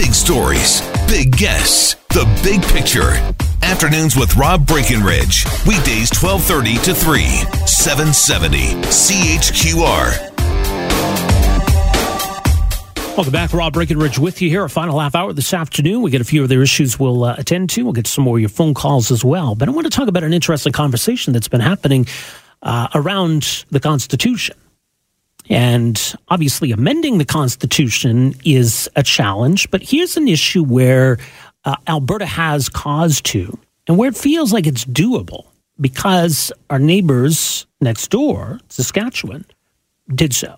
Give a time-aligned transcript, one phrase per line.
[0.00, 3.10] Big stories, big guests, the big picture.
[3.62, 5.44] Afternoons with Rob Breckenridge.
[5.66, 7.22] Weekdays 1230 to 3,
[7.66, 10.30] 770 CHQR.
[13.14, 13.52] Welcome back.
[13.52, 14.64] Rob Breckenridge with you here.
[14.64, 16.00] A final half hour this afternoon.
[16.00, 17.82] We get a few other issues we'll uh, attend to.
[17.82, 19.54] We'll get some more of your phone calls as well.
[19.54, 22.06] But I want to talk about an interesting conversation that's been happening
[22.62, 24.56] uh, around the Constitution.
[25.50, 29.68] And obviously, amending the Constitution is a challenge.
[29.72, 31.18] But here's an issue where
[31.64, 33.58] uh, Alberta has cause to,
[33.88, 35.46] and where it feels like it's doable
[35.80, 39.44] because our neighbors next door, Saskatchewan,
[40.14, 40.56] did so.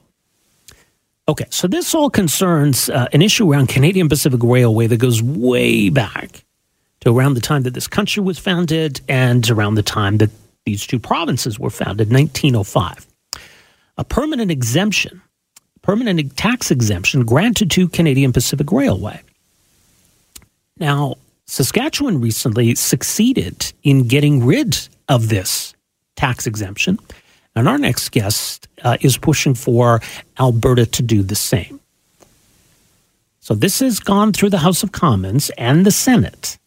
[1.28, 5.88] Okay, so this all concerns uh, an issue around Canadian Pacific Railway that goes way
[5.88, 6.44] back
[7.00, 10.30] to around the time that this country was founded and around the time that
[10.64, 13.06] these two provinces were founded, 1905.
[13.98, 15.22] A permanent exemption,
[15.82, 19.20] permanent tax exemption granted to Canadian Pacific Railway.
[20.78, 25.74] Now, Saskatchewan recently succeeded in getting rid of this
[26.16, 26.98] tax exemption
[27.54, 30.00] and our next guest uh, is pushing for
[30.38, 31.80] Alberta to do the same.
[33.40, 36.58] So this has gone through the House of Commons and the Senate.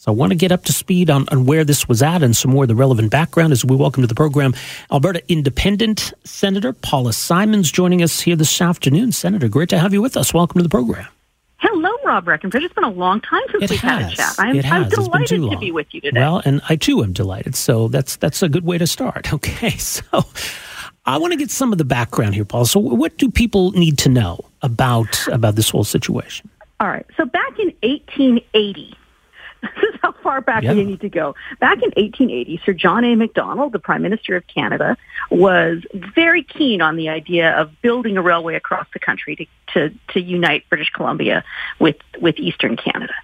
[0.00, 2.36] So I want to get up to speed on, on where this was at and
[2.36, 4.54] some more of the relevant background as we welcome to the program
[4.92, 9.10] Alberta Independent Senator Paula Simons joining us here this afternoon.
[9.10, 10.32] Senator, great to have you with us.
[10.32, 11.08] Welcome to the program.
[11.56, 12.62] Hello, Rob Breckenridge.
[12.62, 14.02] It's been a long time since it we've has.
[14.02, 14.34] had a chat.
[14.38, 16.20] I'm, I'm delighted to be with you today.
[16.20, 17.56] Well, and I too am delighted.
[17.56, 19.32] So that's that's a good way to start.
[19.38, 20.04] Okay, so
[21.06, 22.66] I want to get some of the background here, Paul.
[22.66, 26.48] So what do people need to know about about this whole situation?
[26.78, 27.04] All right.
[27.16, 28.94] So back in 1880,
[29.62, 30.72] this is how far back yeah.
[30.72, 31.34] we need to go.
[31.60, 33.14] Back in 1880, Sir John A.
[33.16, 34.96] Macdonald, the Prime Minister of Canada,
[35.30, 39.94] was very keen on the idea of building a railway across the country to, to,
[40.12, 41.44] to unite British Columbia
[41.78, 43.14] with, with Eastern Canada.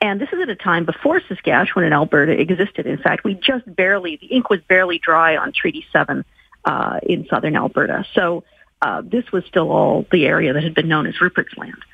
[0.00, 2.86] And this is at a time before Saskatchewan and Alberta existed.
[2.86, 6.24] In fact, we just barely, the ink was barely dry on Treaty 7
[6.64, 8.04] uh, in southern Alberta.
[8.12, 8.42] So
[8.82, 11.84] uh, this was still all the area that had been known as Rupert's Land.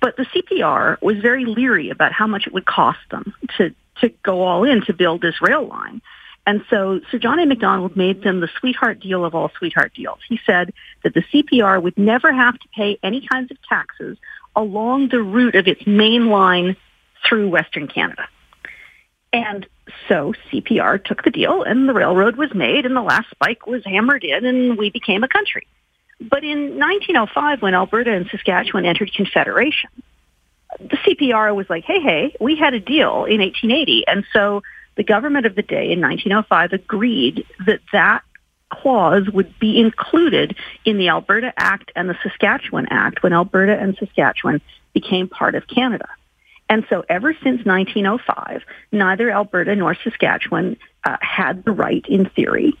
[0.00, 4.08] But the CPR was very leery about how much it would cost them to, to
[4.22, 6.02] go all in to build this rail line.
[6.46, 7.46] And so Sir John A.
[7.46, 10.20] Macdonald made them the sweetheart deal of all sweetheart deals.
[10.28, 14.16] He said that the CPR would never have to pay any kinds of taxes
[14.54, 16.76] along the route of its main line
[17.28, 18.28] through Western Canada.
[19.32, 19.66] And
[20.08, 23.84] so CPR took the deal and the railroad was made and the last spike was
[23.84, 25.66] hammered in and we became a country.
[26.20, 29.90] But in 1905, when Alberta and Saskatchewan entered Confederation,
[30.80, 34.04] the CPR was like, hey, hey, we had a deal in 1880.
[34.06, 34.62] And so
[34.96, 38.22] the government of the day in 1905 agreed that that
[38.70, 43.96] clause would be included in the Alberta Act and the Saskatchewan Act when Alberta and
[43.98, 44.60] Saskatchewan
[44.92, 46.08] became part of Canada.
[46.68, 52.72] And so ever since 1905, neither Alberta nor Saskatchewan uh, had the right, in theory,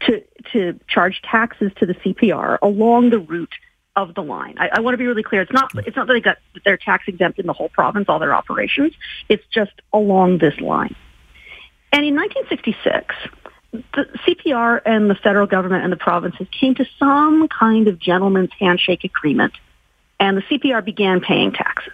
[0.00, 0.22] to,
[0.52, 3.54] to charge taxes to the CPR along the route
[3.96, 4.56] of the line.
[4.58, 5.42] I, I want to be really clear.
[5.42, 8.18] It's not, it's not that they got, they're tax exempt in the whole province, all
[8.18, 8.92] their operations.
[9.28, 10.94] It's just along this line.
[11.92, 13.14] And in 1966,
[13.72, 18.50] the CPR and the federal government and the provinces came to some kind of gentleman's
[18.58, 19.54] handshake agreement,
[20.20, 21.92] and the CPR began paying taxes.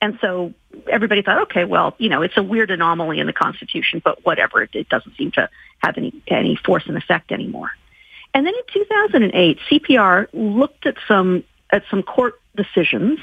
[0.00, 0.54] And so
[0.88, 4.62] everybody thought, okay, well, you know, it's a weird anomaly in the Constitution, but whatever.
[4.62, 5.48] It, it doesn't seem to
[5.78, 7.70] have any, any force and effect anymore.
[8.34, 13.18] And then in 2008, CPR looked at some, at some court decisions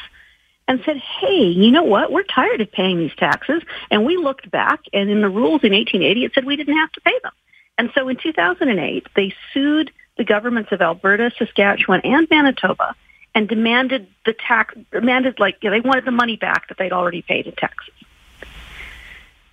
[0.68, 2.12] and said, hey, you know what?
[2.12, 3.62] We're tired of paying these taxes.
[3.92, 6.92] And we looked back, and in the rules in 1880, it said we didn't have
[6.94, 7.34] to pay them.
[7.78, 12.96] And so in 2008, they sued the governments of Alberta, Saskatchewan, and Manitoba
[13.36, 16.94] and demanded the tax, demanded like you know, they wanted the money back that they'd
[16.94, 17.94] already paid in taxes.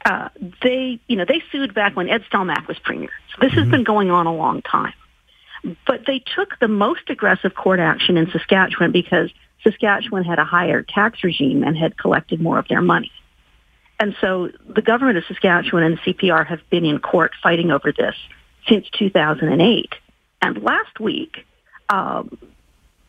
[0.04, 0.28] Uh,
[0.62, 3.10] they, you know, they sued back when Ed Stelmach was premier.
[3.31, 3.60] So this mm-hmm.
[3.60, 4.94] has been going on a long time.
[5.87, 9.31] But they took the most aggressive court action in Saskatchewan because
[9.62, 13.12] Saskatchewan had a higher tax regime and had collected more of their money.
[14.00, 17.93] And so the government of Saskatchewan and the CPR have been in court fighting over
[17.93, 18.17] this
[18.69, 19.94] since 2008.
[20.40, 21.46] And last week,
[21.88, 22.37] um,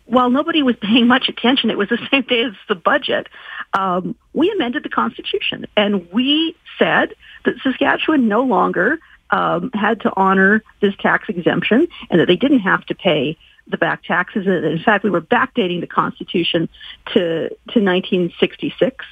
[0.06, 3.28] while nobody was paying much attention, it was the same day as the budget.
[3.74, 7.14] Um, we amended the Constitution, and we said
[7.46, 12.60] that Saskatchewan no longer um, had to honor this tax exemption, and that they didn't
[12.60, 14.46] have to pay the back taxes.
[14.46, 16.70] In fact, we were backdating the Constitution
[17.14, 19.06] to to 1966,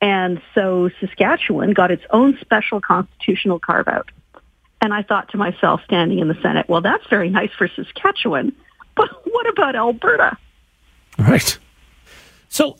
[0.00, 4.10] and so Saskatchewan got its own special constitutional carve out.
[4.82, 8.54] And I thought to myself, standing in the Senate, well, that's very nice for Saskatchewan
[8.96, 10.36] but what about Alberta?
[11.18, 11.58] Right.
[12.48, 12.76] So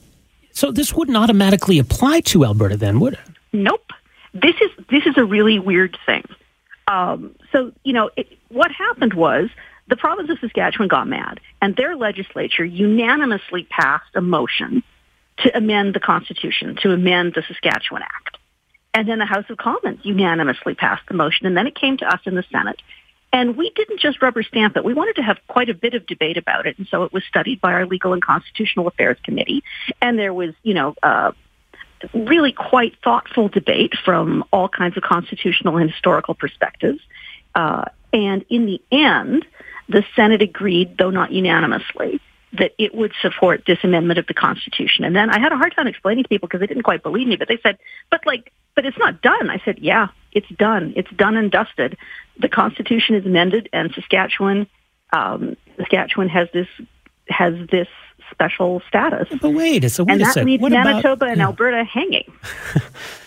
[0.53, 3.21] So this wouldn't automatically apply to Alberta, then, would it?
[3.53, 3.93] Nope.
[4.33, 6.25] This is this is a really weird thing.
[6.89, 9.51] Um, so you know it, what happened was
[9.89, 14.83] the province of Saskatchewan got mad, and their legislature unanimously passed a motion
[15.39, 18.39] to amend the Constitution, to amend the Saskatchewan Act.
[18.95, 22.07] And then the House of Commons unanimously passed the motion, and then it came to
[22.07, 22.81] us in the Senate.
[23.33, 24.85] And we didn't just rubber stamp it.
[24.85, 26.79] We wanted to have quite a bit of debate about it.
[26.79, 29.63] And so it was studied by our Legal and Constitutional Affairs Committee.
[30.01, 31.33] And there was, you know, uh,
[32.15, 37.01] really quite thoughtful debate from all kinds of constitutional and historical perspectives.
[37.55, 39.47] Uh, and in the end,
[39.89, 42.21] the Senate agreed, though not unanimously,
[42.53, 45.05] that it would support this amendment of the Constitution.
[45.05, 47.27] And then I had a hard time explaining to people because they didn't quite believe
[47.27, 47.79] me, but they said,
[48.11, 49.51] but like, but it's not done.
[49.51, 50.93] I said, yeah, it's done.
[50.97, 51.97] It's done and dusted.
[52.39, 54.67] The Constitution is amended and Saskatchewan,
[55.13, 56.69] um, Saskatchewan has this,
[57.29, 57.89] has this
[58.31, 59.29] special status.
[59.41, 61.47] But wait, so wait and a that leaves What Manitoba about, and yeah.
[61.47, 62.33] Alberta hanging.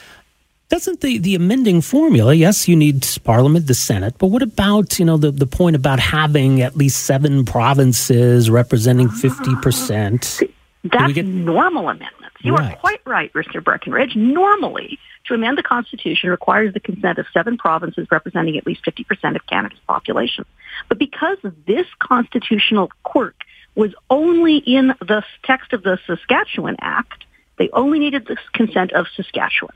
[0.69, 5.05] Doesn't the, the amending formula, yes, you need Parliament, the Senate, but what about, you
[5.05, 9.19] know, the, the point about having at least seven provinces representing ah.
[9.19, 10.43] 50%?
[10.83, 12.15] That's get- normal amendments.
[12.41, 12.73] You Right.
[12.73, 13.61] are quite right, Mr.
[13.63, 14.15] Breckenridge.
[14.15, 19.35] Normally, to amend the Constitution requires the consent of seven provinces representing at least 50%
[19.35, 20.45] of Canada's population.
[20.87, 23.35] But because this constitutional quirk
[23.75, 27.25] was only in the text of the Saskatchewan Act,
[27.57, 29.75] they only needed the consent of Saskatchewan.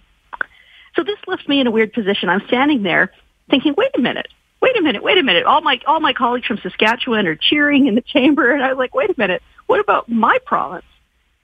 [0.96, 2.30] So this left me in a weird position.
[2.30, 3.12] I'm standing there
[3.50, 4.28] thinking, wait a minute,
[4.62, 5.46] wait a minute, wait a minute.
[5.46, 8.78] All my all my colleagues from Saskatchewan are cheering in the chamber, and I was
[8.78, 10.86] like, wait a minute, what about my province?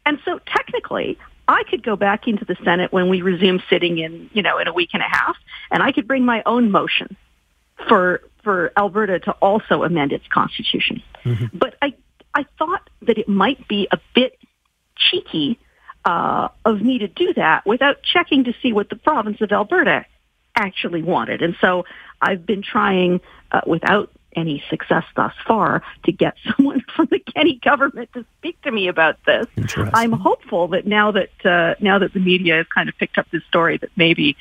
[0.06, 1.18] And so technically,
[1.48, 4.68] I could go back into the Senate when we resume sitting in, you know, in
[4.68, 5.36] a week and a half,
[5.72, 7.18] and I could bring my own motion
[7.88, 11.02] for for Alberta to also amend its constitution.
[11.26, 11.58] Mm-hmm.
[11.58, 11.94] But I
[12.34, 14.38] I thought that it might be a bit
[14.96, 15.60] cheeky
[16.10, 20.06] uh, of me to do that without checking to see what the province of Alberta
[20.56, 21.44] actually wanted.
[21.44, 21.86] And so
[22.20, 23.22] I've been trying,
[23.52, 28.60] uh, without any success thus far, to get someone from the Kenney government to speak
[28.64, 29.46] to me about this.
[29.94, 33.28] I'm hopeful that now that uh, now that the media has kind of picked up
[33.32, 34.36] this story, that maybe.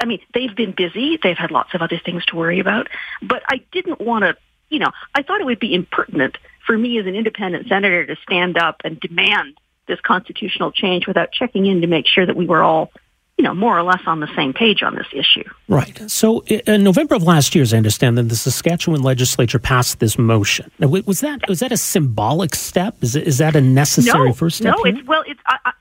[0.00, 1.18] I mean, they've been busy.
[1.20, 2.86] They've had lots of other things to worry about.
[3.20, 4.36] But I didn't want to,
[4.68, 8.16] you know, I thought it would be impertinent for me as an independent senator to
[8.22, 12.46] stand up and demand this constitutional change without checking in to make sure that we
[12.46, 12.90] were all,
[13.38, 15.48] you know, more or less on the same page on this issue.
[15.68, 16.10] Right.
[16.10, 20.18] So in November of last year, as I understand, that the Saskatchewan legislature passed this
[20.18, 20.70] motion.
[20.78, 22.96] Now, Was that was that a symbolic step?
[23.02, 24.74] Is, it, is that a necessary no, first step?
[24.76, 24.96] No, here?
[24.96, 25.72] it's well, it's I, I,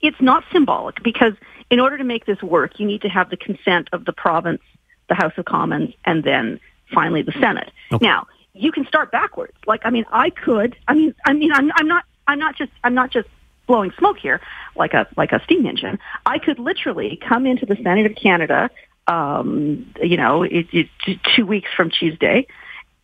[0.00, 1.34] it's not symbolic because
[1.70, 4.62] in order to make this work, you need to have the consent of the province,
[5.08, 6.60] the House of Commons, and then
[6.92, 7.70] finally the Senate.
[7.90, 8.06] Okay.
[8.06, 9.54] Now you can start backwards.
[9.66, 10.76] Like I mean, I could.
[10.86, 12.04] I mean, I mean, I'm, I'm not.
[12.26, 12.72] I'm not just.
[12.84, 13.28] I'm not just
[13.66, 14.40] blowing smoke here
[14.74, 15.98] like a like a steam engine.
[16.26, 18.70] I could literally come into the Senate of Canada.
[19.08, 20.88] Um, you know, it, it,
[21.34, 22.46] two weeks from Tuesday,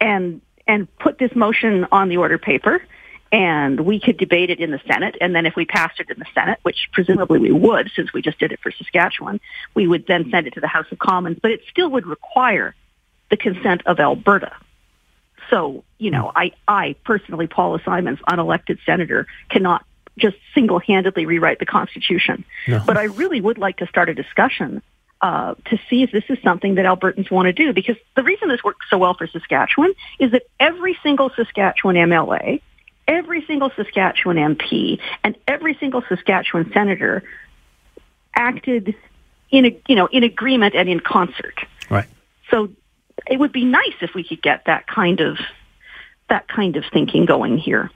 [0.01, 2.81] and and put this motion on the order paper
[3.31, 5.17] and we could debate it in the Senate.
[5.21, 8.23] And then if we passed it in the Senate, which presumably we would, since we
[8.23, 9.41] just did it for Saskatchewan,
[9.75, 11.39] we would then send it to the House of Commons.
[11.41, 12.75] But it still would require
[13.31, 14.53] the consent of Alberta.
[15.51, 19.85] So, you know, I, I personally, Paula Simons, unelected senator, cannot
[20.19, 22.45] just single-handedly rewrite the Constitution.
[22.67, 22.83] No.
[22.87, 24.83] But I really would like to start a discussion
[25.21, 27.73] uh, to see if this is something that Albertans want to do.
[27.73, 32.61] Because the reason this works so well for Saskatchewan is that every single Saskatchewan MLA,
[33.07, 37.23] every single Saskatchewan MP, and every single Saskatchewan senator
[38.35, 38.95] acted
[39.51, 41.59] in a, you know in agreement and in concert.
[41.91, 42.07] right.
[42.51, 42.71] So
[43.27, 45.39] it would be nice if we could get that kind of
[46.29, 47.91] that kind of thinking going here.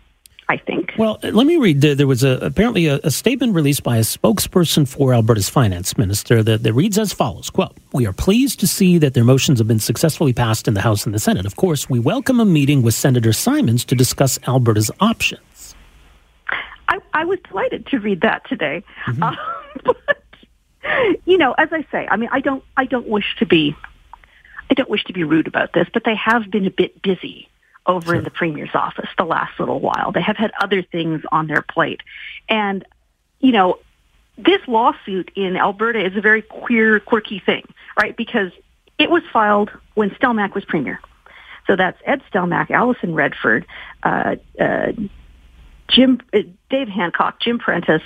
[0.52, 0.92] I think.
[0.99, 1.80] Well, let me read.
[1.80, 6.42] There was a, apparently a, a statement released by a spokesperson for Alberta's finance minister
[6.42, 9.66] that, that reads as follows: "Quote: We are pleased to see that their motions have
[9.66, 11.47] been successfully passed in the House and the Senate.
[11.47, 15.75] Of course, we welcome a meeting with Senator Simons to discuss Alberta's options."
[16.87, 18.85] I, I was delighted to read that today.
[19.23, 19.35] Uh,
[19.85, 19.97] but
[21.25, 23.75] you know, as I say, I mean, I don't, I don't wish to be,
[24.68, 27.49] I don't wish to be rude about this, but they have been a bit busy
[27.87, 30.12] over in the premier's office the last little while.
[30.12, 32.01] They have had other things on their plate,
[32.49, 32.85] and
[33.41, 33.79] you know,
[34.39, 37.65] this lawsuit in Alberta is a very queer, quirky thing,
[38.01, 38.17] right?
[38.17, 38.53] Because
[38.99, 41.01] it was filed when Stelmach was premier.
[41.67, 43.67] So that's Ed Stelmach, Alison Redford,
[44.03, 44.93] uh, uh,
[45.89, 48.03] Jim, uh, Dave Hancock, Jim Prentice,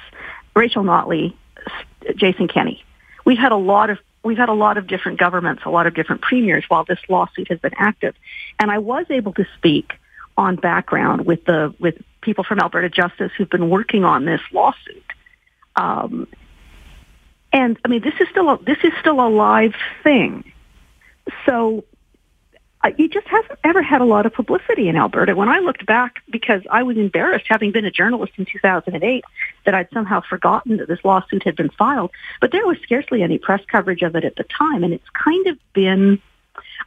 [0.54, 1.35] Rachel Notley,
[1.66, 2.85] S- Jason Kenney.
[3.25, 5.95] We've had a lot of we've had a lot of different governments, a lot of
[5.95, 8.14] different premiers while this lawsuit has been active,
[8.59, 9.92] and I was able to speak
[10.37, 15.04] on background with the with people from Alberta Justice who've been working on this lawsuit
[15.76, 16.26] Um,
[17.52, 20.52] and I mean, this is still a, this is still a live thing.
[21.45, 21.85] So
[22.98, 25.34] it just hasn't ever had a lot of publicity in Alberta.
[25.34, 29.24] When I looked back, because I was embarrassed, having been a journalist in 2008,
[29.64, 32.10] that I'd somehow forgotten that this lawsuit had been filed.
[32.40, 35.46] But there was scarcely any press coverage of it at the time, and it's kind
[35.46, 36.20] of been.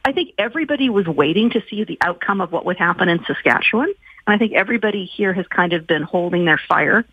[0.04, 3.92] I think everybody was waiting to see the outcome of what would happen in Saskatchewan,
[4.26, 7.04] and I think everybody here has kind of been holding their fire,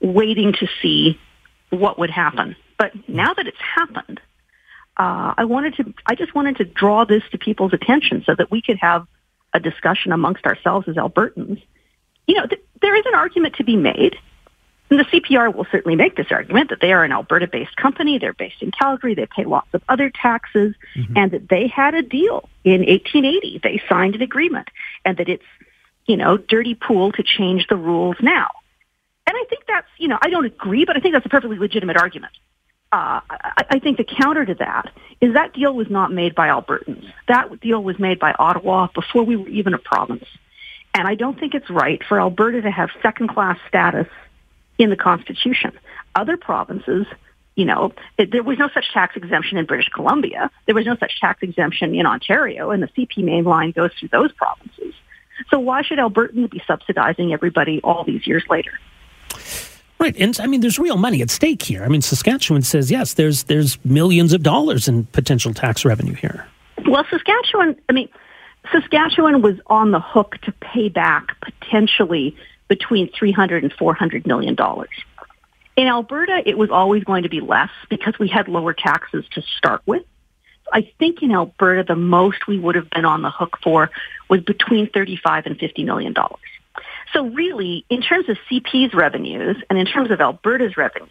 [0.00, 1.18] waiting to see
[1.70, 2.56] what would happen.
[2.78, 4.20] But now that it's happened,
[5.02, 8.52] uh, I wanted to, I just wanted to draw this to people's attention so that
[8.52, 9.08] we could have
[9.52, 11.60] a discussion amongst ourselves as Albertans.
[12.28, 14.14] You know, th- there is an argument to be made,
[14.90, 18.18] and the CPR will certainly make this argument that they are an Alberta-based company.
[18.18, 19.16] They're based in Calgary.
[19.16, 21.16] They pay lots of other taxes, mm-hmm.
[21.16, 23.60] and that they had a deal in 1880.
[23.60, 24.68] They signed an agreement,
[25.04, 25.42] and that it's,
[26.06, 28.50] you know, dirty pool to change the rules now.
[29.26, 31.58] And I think that's, you know, I don't agree, but I think that's a perfectly
[31.58, 32.34] legitimate argument
[32.92, 36.48] uh, I, I think the counter to that is that deal was not made by
[36.48, 37.10] Albertans.
[37.26, 40.26] That deal was made by Ottawa before we were even a province.
[40.94, 44.08] And I don't think it's right for Alberta to have second-class status
[44.78, 45.72] in the Constitution.
[46.14, 47.06] Other provinces,
[47.54, 50.50] you know, it, there was no such tax exemption in British Columbia.
[50.66, 54.08] There was no such tax exemption in Ontario, and the CP main line goes through
[54.08, 54.92] those provinces.
[55.50, 58.72] So why should Albertans be subsidizing everybody all these years later?
[60.02, 61.84] Right, and I mean, there's real money at stake here.
[61.84, 66.44] I mean, Saskatchewan says yes, there's there's millions of dollars in potential tax revenue here.
[66.88, 68.08] Well, Saskatchewan, I mean,
[68.72, 74.90] Saskatchewan was on the hook to pay back potentially between 300 and 400 million dollars.
[75.76, 79.42] In Alberta, it was always going to be less because we had lower taxes to
[79.56, 80.02] start with.
[80.72, 83.92] I think in Alberta, the most we would have been on the hook for
[84.28, 86.40] was between 35 and 50 million dollars.
[87.12, 91.10] So really, in terms of CP's revenues and in terms of Alberta's revenues,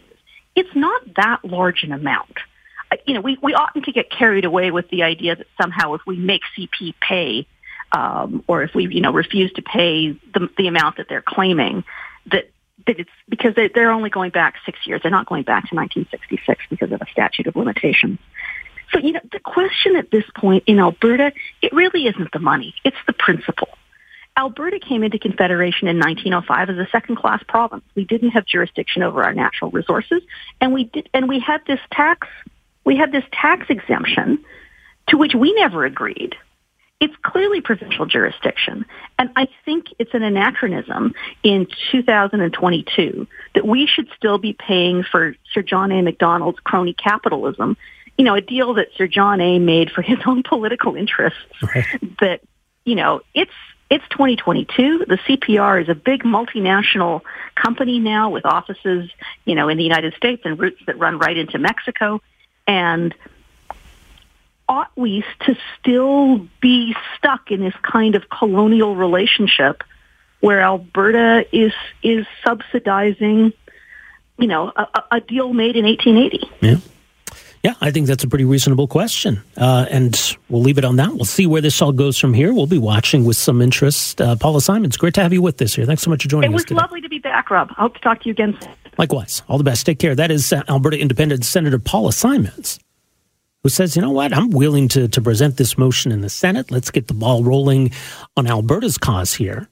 [0.54, 2.38] it's not that large an amount.
[3.06, 6.02] You know, we, we oughtn't to get carried away with the idea that somehow if
[6.06, 7.46] we make CP pay,
[7.92, 11.84] um, or if we, you know, refuse to pay the, the amount that they're claiming,
[12.30, 12.50] that
[12.86, 15.00] that it's because they, they're only going back six years.
[15.02, 18.18] They're not going back to 1966 because of a statute of limitations.
[18.92, 21.32] So, you know, the question at this point in Alberta,
[21.62, 22.74] it really isn't the money.
[22.84, 23.68] It's the principle.
[24.36, 27.84] Alberta came into Confederation in 1905 as a second-class province.
[27.94, 30.22] We didn't have jurisdiction over our natural resources,
[30.60, 32.28] and we did, and we had this tax,
[32.84, 34.42] we had this tax exemption
[35.08, 36.34] to which we never agreed.
[36.98, 38.86] It's clearly provincial jurisdiction,
[39.18, 45.34] and I think it's an anachronism in 2022 that we should still be paying for
[45.52, 46.00] Sir John A.
[46.00, 47.76] Macdonald's crony capitalism.
[48.16, 49.58] You know, a deal that Sir John A.
[49.58, 51.40] made for his own political interests.
[51.74, 51.84] Right.
[52.20, 52.40] That
[52.84, 53.50] you know, it's
[53.92, 55.04] it's 2022.
[55.06, 57.20] The CPR is a big multinational
[57.54, 59.10] company now with offices,
[59.44, 62.22] you know, in the United States and routes that run right into Mexico.
[62.66, 63.14] And
[64.66, 69.84] ought we to still be stuck in this kind of colonial relationship
[70.40, 73.52] where Alberta is is subsidizing,
[74.38, 76.50] you know, a, a deal made in 1880?
[76.62, 76.76] Yeah.
[77.62, 79.40] Yeah, I think that's a pretty reasonable question.
[79.56, 81.12] Uh, and we'll leave it on that.
[81.14, 82.52] We'll see where this all goes from here.
[82.52, 84.20] We'll be watching with some interest.
[84.20, 85.86] Uh, Paula Simons, great to have you with us here.
[85.86, 86.62] Thanks so much for joining us.
[86.62, 87.68] It was lovely to be back, Rob.
[87.70, 88.72] I hope to talk to you again soon.
[88.98, 89.42] Likewise.
[89.48, 89.86] All the best.
[89.86, 90.16] Take care.
[90.16, 92.80] That is uh, Alberta Independent Senator Paula Simons,
[93.62, 94.32] who says, you know what?
[94.36, 96.72] I'm willing to, to present this motion in the Senate.
[96.72, 97.92] Let's get the ball rolling
[98.36, 99.68] on Alberta's cause here.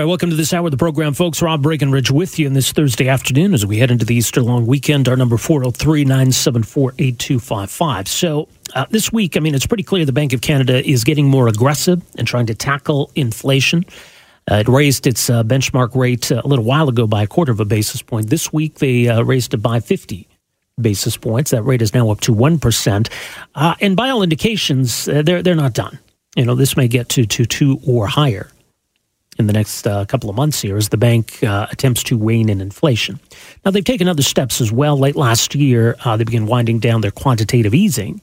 [0.00, 1.42] All right, welcome to this hour of the program, folks.
[1.42, 4.64] Rob Breckenridge with you on this Thursday afternoon as we head into the Easter long
[4.64, 5.10] weekend.
[5.10, 8.08] Our number 403 974 8255.
[8.08, 11.28] So, uh, this week, I mean, it's pretty clear the Bank of Canada is getting
[11.28, 13.84] more aggressive in trying to tackle inflation.
[14.50, 17.52] Uh, it raised its uh, benchmark rate uh, a little while ago by a quarter
[17.52, 18.30] of a basis point.
[18.30, 20.26] This week, they uh, raised it by 50
[20.80, 21.50] basis points.
[21.50, 23.10] That rate is now up to 1%.
[23.54, 25.98] Uh, and by all indications, they're, they're not done.
[26.36, 28.50] You know, this may get to, to two or higher
[29.40, 32.48] in the next uh, couple of months here as the bank uh, attempts to rein
[32.48, 33.18] in inflation.
[33.64, 34.96] Now, they've taken other steps as well.
[34.96, 38.20] Late last year, uh, they began winding down their quantitative easing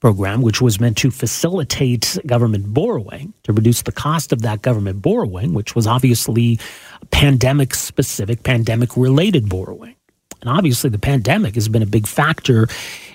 [0.00, 5.02] program, which was meant to facilitate government borrowing, to reduce the cost of that government
[5.02, 6.58] borrowing, which was obviously
[7.10, 9.94] pandemic specific, pandemic related borrowing.
[10.40, 12.66] And obviously, the pandemic has been a big factor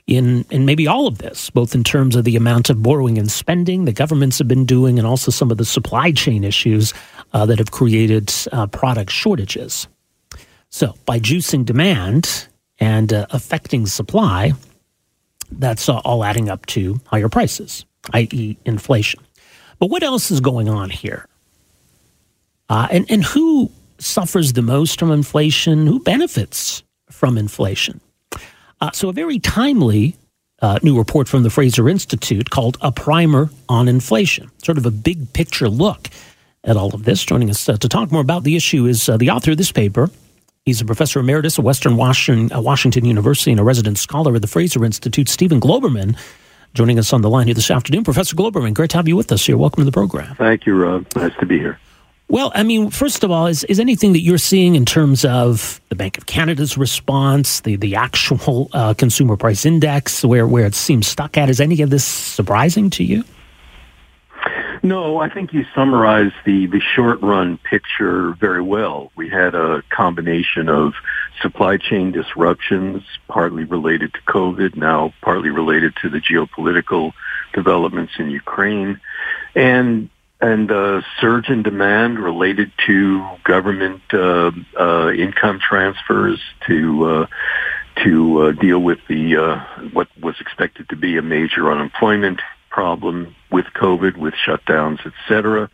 [0.06, 3.32] in, in maybe all of this, both in terms of the amount of borrowing and
[3.32, 6.94] spending the governments have been doing, and also some of the supply chain issues
[7.34, 9.88] uh, that have created uh, product shortages.
[10.70, 12.48] So, by juicing demand
[12.80, 14.54] and uh, affecting supply,
[15.52, 19.22] that's uh, all adding up to higher prices, i.e., inflation.
[19.80, 21.28] But what else is going on here?
[22.70, 25.88] Uh, and, and who suffers the most from inflation?
[25.88, 28.02] Who benefits from inflation?
[28.82, 30.16] Uh, so, a very timely
[30.62, 34.92] uh, new report from the Fraser Institute called A Primer on Inflation, sort of a
[34.92, 36.10] big picture look
[36.66, 37.24] at all of this.
[37.24, 39.72] Joining us uh, to talk more about the issue is uh, the author of this
[39.72, 40.10] paper.
[40.66, 44.42] He's a professor emeritus at Western Washington, uh, Washington University and a resident scholar at
[44.42, 46.18] the Fraser Institute, Stephen Globerman,
[46.74, 48.04] joining us on the line here this afternoon.
[48.04, 49.58] Professor Globerman, great to have you with us here.
[49.58, 50.36] Welcome to the program.
[50.36, 51.06] Thank you, Rob.
[51.16, 51.80] Nice to be here.
[52.28, 55.80] Well, I mean, first of all, is, is anything that you're seeing in terms of
[55.90, 60.74] the Bank of Canada's response, the, the actual uh, consumer price index, where, where it
[60.74, 63.24] seems stuck at, is any of this surprising to you?
[64.86, 69.12] No, I think you summarized the, the short run picture very well.
[69.16, 70.94] We had a combination of
[71.42, 77.14] supply chain disruptions, partly related to COVID, now partly related to the geopolitical
[77.52, 79.02] developments in Ukraine,
[79.56, 80.70] and and
[81.20, 87.28] surge in demand related to government uh, uh, income transfers to uh,
[88.04, 92.40] to uh, deal with the uh, what was expected to be a major unemployment
[92.76, 95.70] problem with COVID, with shutdowns, et cetera.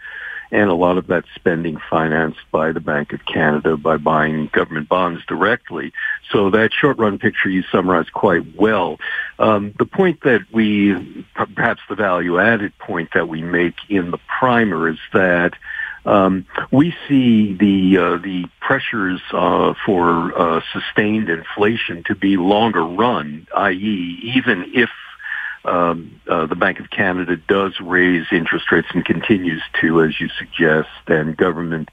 [0.51, 4.87] And a lot of that spending financed by the Bank of Canada by buying government
[4.87, 5.93] bonds directly.
[6.29, 8.99] So that short run picture you summarized quite well.
[9.39, 14.19] Um, the point that we, perhaps the value added point that we make in the
[14.39, 15.53] primer is that
[16.05, 22.83] um, we see the uh, the pressures uh, for uh, sustained inflation to be longer
[22.83, 24.89] run, i.e., even if
[25.63, 30.29] um, uh, the Bank of Canada does raise interest rates and continues to, as you
[30.39, 31.89] suggest, and government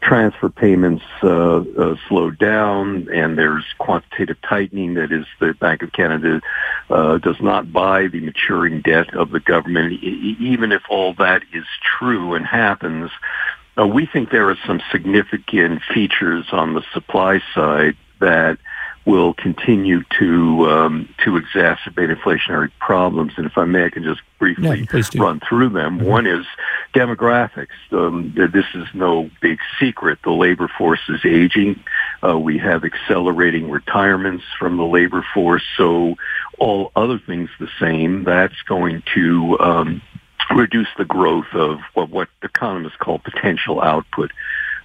[0.00, 4.94] transfer payments uh, uh, slow down, and there's quantitative tightening.
[4.94, 6.40] That is, the Bank of Canada
[6.90, 9.92] uh, does not buy the maturing debt of the government.
[9.92, 11.64] E- even if all that is
[11.98, 13.10] true and happens,
[13.78, 18.58] uh, we think there are some significant features on the supply side that
[19.06, 23.32] will continue to um, to exacerbate inflationary problems.
[23.36, 25.98] And if I may, I can just briefly yeah, run through them.
[25.98, 26.06] Mm-hmm.
[26.06, 26.46] One is
[26.94, 27.74] demographics.
[27.92, 30.20] Um, this is no big secret.
[30.24, 31.82] The labor force is aging.
[32.26, 35.64] Uh, we have accelerating retirements from the labor force.
[35.76, 36.16] So
[36.58, 40.02] all other things the same, that's going to um,
[40.54, 44.30] reduce the growth of what, what economists call potential output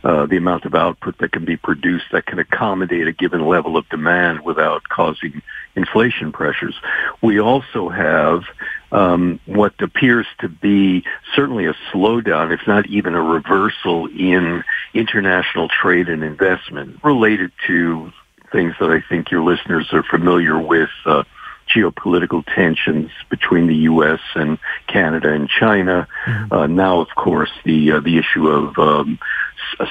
[0.03, 3.75] uh, the amount of output that can be produced that can accommodate a given level
[3.77, 5.41] of demand without causing
[5.75, 6.75] inflation pressures.
[7.21, 8.43] We also have
[8.91, 11.03] um, what appears to be
[11.35, 18.11] certainly a slowdown, if not even a reversal in international trade and investment related to
[18.51, 20.89] things that I think your listeners are familiar with.
[21.05, 21.23] Uh,
[21.69, 24.19] geopolitical tensions between the U.S.
[24.33, 24.57] and
[24.87, 26.07] Canada and China.
[26.25, 26.51] Mm-hmm.
[26.51, 29.19] Uh, now, of course, the uh, the issue of um,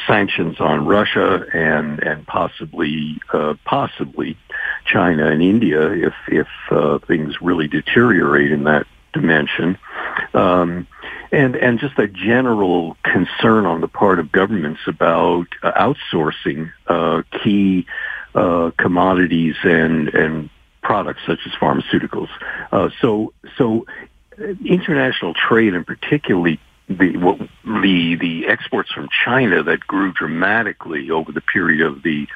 [0.06, 4.36] sanctions on Russia and and possibly uh, possibly
[4.84, 9.78] China and India if if uh, things really deteriorate in that dimension.
[10.34, 10.86] Um,
[11.30, 17.22] and and just a general concern on the part of governments about uh, outsourcing uh,
[17.42, 17.86] key
[18.34, 20.50] uh, commodities and and
[20.88, 22.28] products such as pharmaceuticals.
[22.72, 23.84] Uh, so, so
[24.40, 26.58] uh, international trade, and particularly
[26.88, 32.26] the what, the the exports from China that grew dramatically over the period of the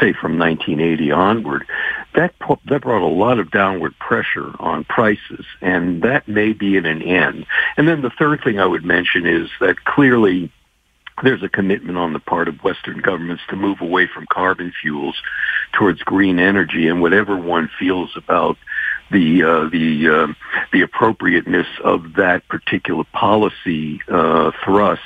[0.00, 1.66] say from 1980 onward,
[2.14, 2.34] that
[2.66, 7.02] that brought a lot of downward pressure on prices, and that may be at an
[7.02, 7.46] end.
[7.76, 10.52] And then the third thing I would mention is that clearly
[11.22, 15.16] there's a commitment on the part of Western governments to move away from carbon fuels
[15.72, 18.58] towards green energy, and whatever one feels about
[19.10, 20.34] the uh, the uh,
[20.72, 25.02] the appropriateness of that particular policy uh, thrust,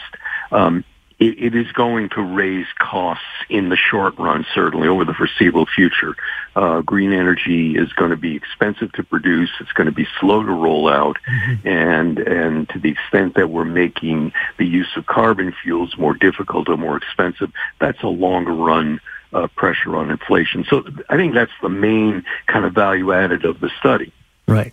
[0.53, 0.85] um,
[1.21, 5.67] it, it is going to raise costs in the short run, certainly over the foreseeable
[5.67, 6.17] future.
[6.57, 9.51] Uh, green energy is going to be expensive to produce.
[9.61, 11.69] It's going to be slow to roll out, mm-hmm.
[11.69, 16.69] and and to the extent that we're making the use of carbon fuels more difficult
[16.69, 19.01] or more expensive, that's a longer run.
[19.33, 20.64] Uh, pressure on inflation.
[20.69, 24.12] So I think that's the main kind of value added of the study.
[24.49, 24.73] Right.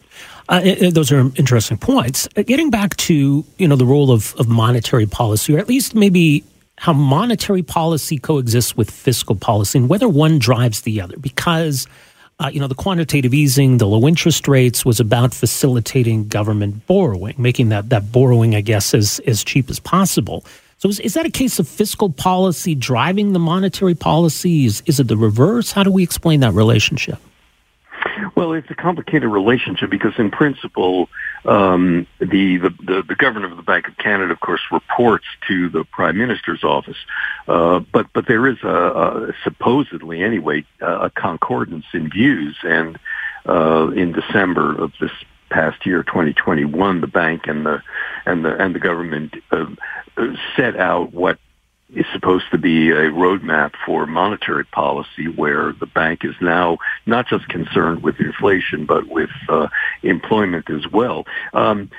[0.50, 2.28] Uh, those are interesting points.
[2.36, 5.93] Uh, getting back to you know the role of, of monetary policy, or at least
[5.93, 6.43] maybe
[6.78, 11.17] how monetary policy coexists with fiscal policy, and whether one drives the other.
[11.17, 11.86] Because
[12.39, 17.36] uh, you know the quantitative easing, the low interest rates was about facilitating government borrowing,
[17.38, 20.46] making that that borrowing, I guess, as as cheap as possible.
[20.78, 24.84] So is, is that a case of fiscal policy driving the monetary policies?
[24.86, 25.72] Is, it the reverse?
[25.72, 27.20] How do we explain that relationship?
[28.36, 31.10] Well, it's a complicated relationship because, in principle,
[31.46, 35.70] um, the, the, the the governor of the Bank of Canada, of course, reports to
[35.70, 36.98] the Prime Minister's office.
[37.48, 43.00] Uh, but but there is a, a supposedly anyway a concordance in views, and
[43.48, 45.12] uh, in December of this
[45.50, 47.82] past year, 2021, the bank and the
[48.26, 49.66] and the and the government uh,
[50.56, 51.40] set out what
[51.94, 57.28] is supposed to be a roadmap for monetary policy where the bank is now not
[57.28, 59.68] just concerned with inflation but with uh,
[60.04, 61.26] employment as well.
[61.54, 61.90] Um,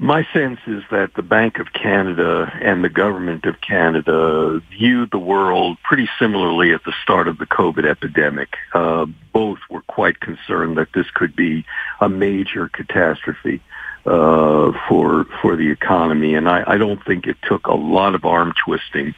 [0.00, 5.18] my sense is that the Bank of Canada and the government of Canada viewed the
[5.18, 8.56] world pretty similarly at the start of the COVID epidemic.
[8.72, 11.66] Uh, both were quite concerned that this could be
[12.00, 13.60] a major catastrophe
[14.06, 18.24] uh, for for the economy, and I, I don't think it took a lot of
[18.24, 19.14] arm twisting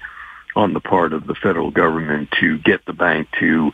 [0.55, 3.73] on the part of the federal government to get the bank to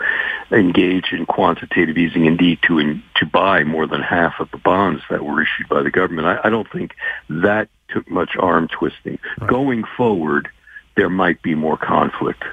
[0.51, 5.03] engage in quantitative easing, indeed to in, to buy more than half of the bonds
[5.11, 6.27] that were issued by the government.
[6.27, 6.95] I, I don't think
[7.29, 9.19] that took much arm twisting.
[9.41, 9.51] Right.
[9.51, 10.49] Going forward,
[10.97, 12.45] there might be more conflict.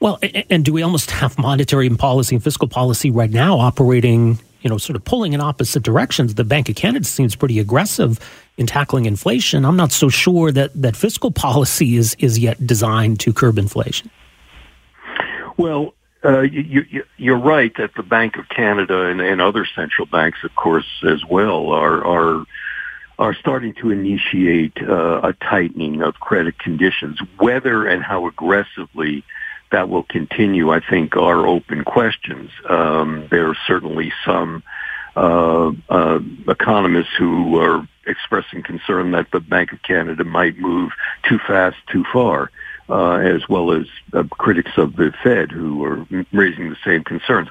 [0.00, 0.18] Well,
[0.50, 4.78] and do we almost have monetary policy and fiscal policy right now operating you know,
[4.78, 6.34] sort of pulling in opposite directions.
[6.34, 8.18] The Bank of Canada seems pretty aggressive
[8.56, 9.64] in tackling inflation.
[9.64, 14.10] I'm not so sure that, that fiscal policy is, is yet designed to curb inflation.
[15.58, 15.92] Well,
[16.24, 20.54] uh, you, are right that the Bank of Canada and, and, other central banks, of
[20.56, 22.46] course, as well, are are
[23.18, 27.20] are starting to initiate uh, a tightening of credit conditions.
[27.38, 29.22] Whether and how aggressively
[29.72, 32.50] that will continue, I think, are open questions.
[32.68, 34.62] Um, there are certainly some
[35.16, 40.92] uh, uh, economists who are expressing concern that the Bank of Canada might move
[41.28, 42.50] too fast, too far,
[42.88, 47.48] uh, as well as uh, critics of the Fed who are raising the same concerns.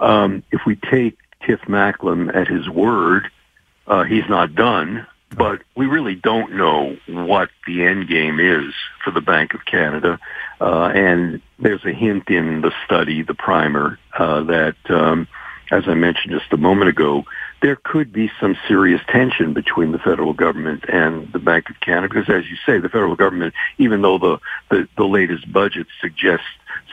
[0.00, 1.16] Um, if we take
[1.46, 3.28] Tiff Macklem at his word,
[3.86, 8.72] uh, he's not done but we really don't know what the end game is
[9.04, 10.18] for the Bank of Canada.
[10.60, 15.26] Uh, and there's a hint in the study, the primer, uh, that, um,
[15.70, 17.24] as I mentioned just a moment ago,
[17.60, 22.08] there could be some serious tension between the federal government and the Bank of Canada.
[22.12, 24.38] Because, as you say, the federal government, even though the,
[24.70, 26.46] the, the latest budget suggests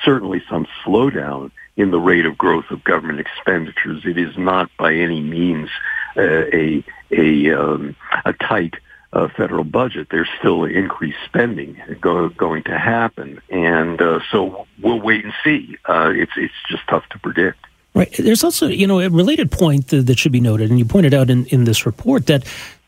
[0.03, 4.93] certainly some slowdown in the rate of growth of government expenditures, it is not by
[4.93, 5.69] any means
[6.17, 7.95] a a um,
[8.25, 8.75] a tight
[9.13, 14.99] uh, federal budget, there's still increased spending go, going to happen, and uh, so we'll
[14.99, 15.77] wait and see.
[15.85, 17.59] Uh, it's it's just tough to predict.
[17.93, 18.11] Right.
[18.17, 21.13] There's also you know a related point that, that should be noted, and you pointed
[21.13, 22.43] out in, in this report that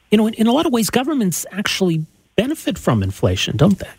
[0.10, 3.90] you know in, in a lot of ways governments actually benefit from inflation, don't they?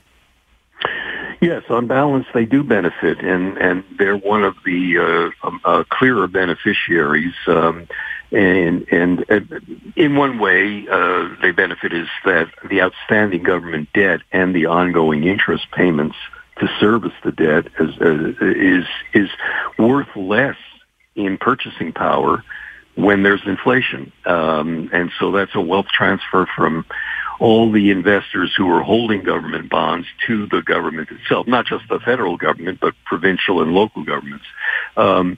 [1.41, 5.85] Yes, on balance, they do benefit, and and they're one of the uh, um, uh,
[5.91, 7.35] clearer beneficiaries.
[7.47, 7.87] Um,
[8.33, 14.55] and, and, and in one way, uh, benefit is that the outstanding government debt and
[14.55, 16.17] the ongoing interest payments
[16.59, 19.29] to service the debt is uh, is is
[19.79, 20.57] worth less
[21.15, 22.43] in purchasing power
[22.95, 26.87] when there's inflation, um, and so that's a wealth transfer from
[27.39, 32.01] all the investors who are holding government bonds to the government itself, not just the
[32.01, 34.47] federal government, but provincial and local governments.
[34.97, 35.37] Um,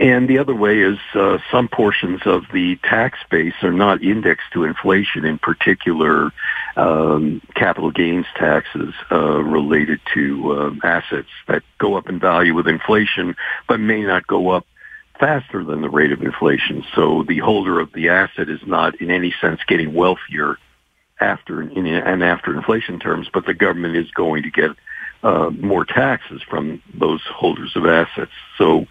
[0.00, 4.46] and the other way is uh, some portions of the tax base are not indexed
[4.54, 6.32] to inflation, in particular
[6.76, 12.66] um, capital gains taxes uh, related to uh, assets that go up in value with
[12.66, 13.36] inflation,
[13.68, 14.66] but may not go up
[15.18, 16.82] faster than the rate of inflation.
[16.94, 20.56] So the holder of the asset is not in any sense getting wealthier
[21.20, 24.70] after in, and after inflation terms, but the government is going to get
[25.22, 28.32] uh, more taxes from those holders of assets.
[28.56, 28.86] So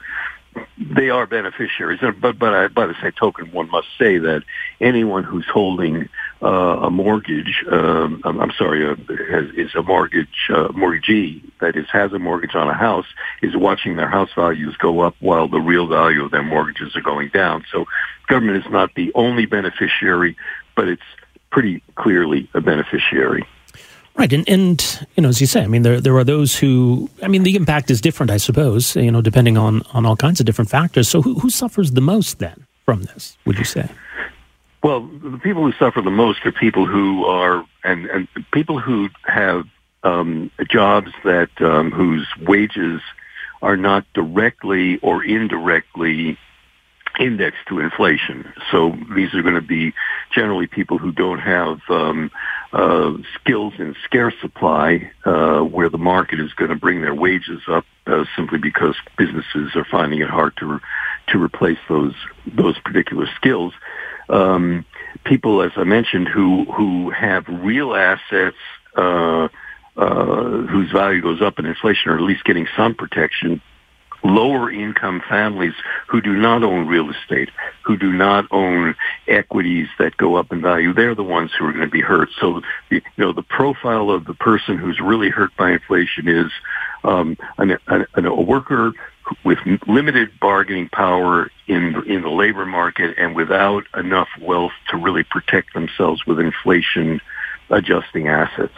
[0.77, 1.99] they are beneficiaries.
[2.21, 4.43] But but I, by the same token, one must say that
[4.79, 6.09] anyone who's holding
[6.41, 8.95] uh, a mortgage, um, I'm, I'm sorry, uh,
[9.31, 13.07] has, is a mortgage uh, mortgagee that is has a mortgage on a house
[13.41, 17.01] is watching their house values go up while the real value of their mortgages are
[17.01, 17.65] going down.
[17.71, 17.85] So
[18.27, 20.38] government is not the only beneficiary,
[20.75, 21.01] but it's
[21.51, 23.45] pretty clearly a beneficiary.
[24.19, 27.10] Right, and and you know, as you say, I mean, there there are those who,
[27.23, 30.41] I mean, the impact is different, I suppose, you know, depending on on all kinds
[30.41, 31.08] of different factors.
[31.08, 33.38] So, who who suffers the most then from this?
[33.45, 33.89] Would you say?
[34.84, 39.08] Well, the people who suffer the most are people who are and and people who
[39.23, 39.65] have
[40.03, 42.99] um, jobs that um, whose wages
[43.62, 46.38] are not directly or indirectly
[47.19, 48.51] indexed to inflation.
[48.71, 49.93] So these are going to be
[50.34, 52.32] generally people who don't have um,
[52.71, 57.62] uh, skills in scarce supply, uh, where the market is going to bring their wages
[57.67, 60.79] up uh, simply because businesses are finding it hard to
[61.27, 62.15] to replace those
[62.47, 63.73] those particular skills.
[64.29, 64.86] Um,
[65.25, 68.58] people, as I mentioned, who who have real assets
[68.95, 69.49] uh,
[69.97, 73.62] uh, whose value goes up in inflation, or at least getting some protection.
[74.23, 75.73] Lower income families
[76.08, 77.49] who do not own real estate,
[77.84, 78.95] who do not own
[79.27, 82.29] equities that go up in value, they're the ones who are going to be hurt.
[82.39, 86.51] So, you know, the profile of the person who's really hurt by inflation is
[87.03, 88.93] um, an, an, a worker
[89.43, 95.23] with limited bargaining power in in the labor market and without enough wealth to really
[95.23, 97.21] protect themselves with inflation
[97.69, 98.73] adjusting assets.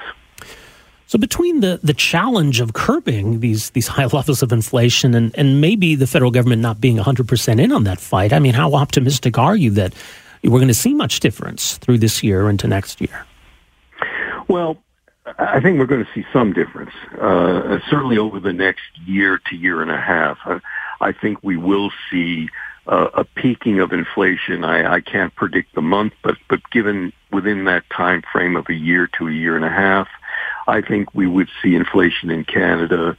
[1.12, 5.60] So between the, the challenge of curbing these these high levels of inflation and, and
[5.60, 9.38] maybe the federal government not being 100% in on that fight, I mean, how optimistic
[9.38, 9.94] are you that
[10.42, 13.26] we're going to see much difference through this year into next year?
[14.48, 14.78] Well,
[15.38, 19.56] I think we're going to see some difference, uh, certainly over the next year to
[19.58, 20.38] year and a half.
[20.46, 20.62] I,
[21.02, 22.48] I think we will see
[22.88, 24.64] uh, a peaking of inflation.
[24.64, 28.74] I, I can't predict the month, but but given within that time frame of a
[28.74, 30.08] year to a year and a half,
[30.68, 33.18] I think we would see inflation in Canada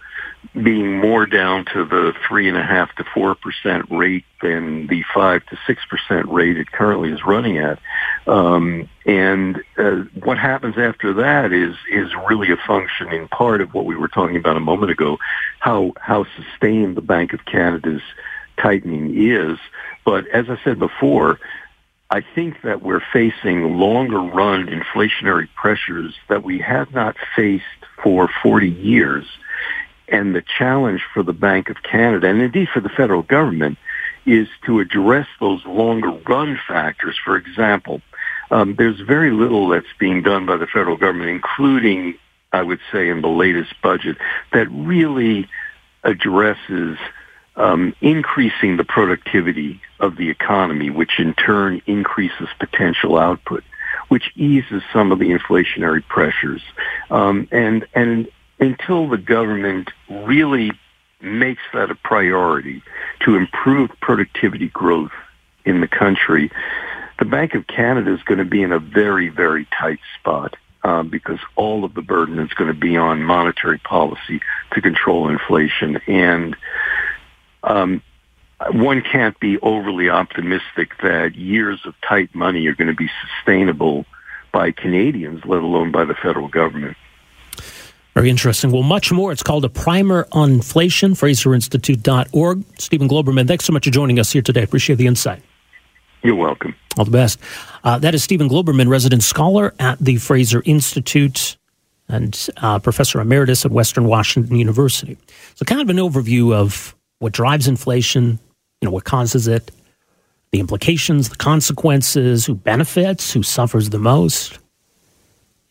[0.61, 5.05] being more down to the three and a half to four percent rate than the
[5.15, 7.79] five to six percent rate it currently is running at.
[8.27, 13.73] Um, and uh, what happens after that is is really a function in part of
[13.73, 15.19] what we were talking about a moment ago,
[15.61, 18.03] how how sustained the Bank of Canada's
[18.57, 19.59] tightening is.
[20.05, 21.39] But as I said before,
[22.13, 27.65] I think that we're facing longer run inflationary pressures that we have not faced
[28.03, 29.25] for 40 years.
[30.09, 33.79] And the challenge for the Bank of Canada and indeed for the federal government
[34.27, 37.19] is to address those longer run factors.
[37.25, 38.03] For example,
[38.51, 42.19] um, there's very little that's being done by the federal government, including,
[42.53, 44.19] I would say, in the latest budget,
[44.53, 45.49] that really
[46.05, 46.99] addresses
[47.57, 53.63] um, increasing the productivity of the economy, which in turn increases potential output,
[54.09, 56.63] which eases some of the inflationary pressures.
[57.11, 60.73] Um, and and until the government really
[61.21, 62.83] makes that a priority
[63.21, 65.13] to improve productivity growth
[65.65, 66.51] in the country,
[67.19, 70.57] the Bank of Canada is going to be in a very, very tight spot.
[70.85, 74.41] Um, because all of the burden is going to be on monetary policy
[74.73, 76.01] to control inflation.
[76.09, 76.57] And
[77.65, 78.03] um,
[78.71, 84.05] one can't be overly optimistic that years of tight money are going to be sustainable
[84.53, 86.97] by Canadians, let alone by the federal government.
[88.15, 88.71] Very interesting.
[88.71, 89.33] Well, much more.
[89.33, 92.65] It's called a primer on inflation, FraserInstitute.org.
[92.79, 94.63] Stephen Globerman, thanks so much for joining us here today.
[94.63, 95.43] Appreciate the insight.
[96.23, 96.75] You're welcome.
[96.99, 97.41] All the best.
[97.83, 101.57] Uh, that is Stephen Globerman, resident scholar at the Fraser Institute
[102.07, 105.17] and uh, professor emeritus at Western Washington University.
[105.55, 108.41] So, kind of an overview of what drives inflation,
[108.81, 109.71] you know, what causes it,
[110.51, 114.59] the implications, the consequences, who benefits, who suffers the most,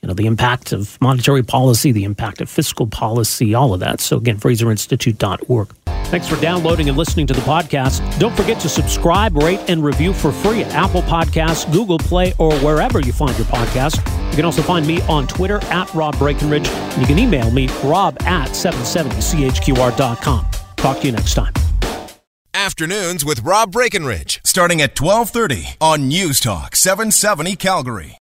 [0.02, 4.00] you know, the impact of monetary policy, the impact of fiscal policy, all of that.
[4.00, 5.68] So again, FraserInstitute.org.
[6.06, 8.18] Thanks for downloading and listening to the podcast.
[8.18, 12.54] Don't forget to subscribe, rate, and review for free at Apple Podcasts, Google Play, or
[12.60, 13.98] wherever you find your podcast.
[14.30, 16.70] You can also find me on Twitter at Rob Breckenridge.
[16.98, 20.46] You can email me, rob at 770chqr.com.
[20.82, 21.54] Talk to you next time.
[22.56, 28.10] Afternoons with Rob Breckenridge, starting at 1230 on News Talk 770 Calgary.